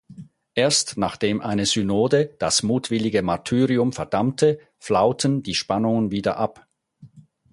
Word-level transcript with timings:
Erst 0.55 0.97
nachdem 0.97 1.41
eine 1.41 1.67
Synode 1.67 2.35
das 2.39 2.63
mutwillige 2.63 3.21
Martyrium 3.21 3.93
verdammte, 3.93 4.57
flauten 4.79 5.43
die 5.43 5.53
Spannungen 5.53 6.09
wieder 6.09 6.37
ab. 6.37 6.65